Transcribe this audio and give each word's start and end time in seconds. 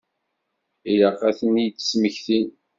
Ilaq 0.91 1.21
ad 1.29 1.35
ten-id-smektin. 1.39 2.47